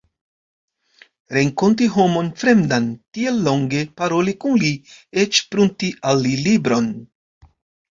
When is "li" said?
4.65-4.73, 6.27-6.35